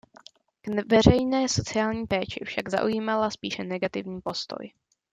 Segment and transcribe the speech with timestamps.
[0.63, 4.71] K veřejné sociální péči však zaujímala spíše negativní postoj.